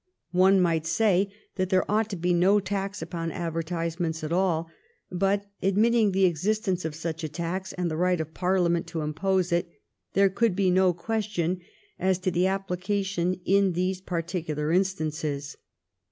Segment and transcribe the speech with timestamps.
[0.33, 4.67] One might say that there ought to be no tax upon advertisements at all,
[5.11, 9.51] but, admitting the existence of such a tax, and the right of Parliament to impose
[9.51, 9.69] it,
[10.13, 11.61] there could be no question
[11.99, 15.55] as to the application in these par ticular instances.